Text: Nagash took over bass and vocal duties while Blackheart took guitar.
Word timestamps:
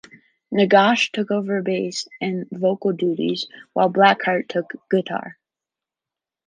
Nagash 0.51 1.11
took 1.11 1.29
over 1.29 1.61
bass 1.61 2.07
and 2.19 2.47
vocal 2.49 2.91
duties 2.91 3.47
while 3.73 3.87
Blackheart 3.93 4.47
took 4.49 4.71
guitar. 4.89 5.37